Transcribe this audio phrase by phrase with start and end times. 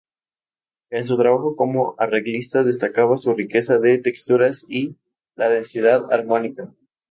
[0.89, 4.97] En su trabajo como arreglista, destacaba su riqueza de texturas y
[5.35, 6.73] la densidad armónica.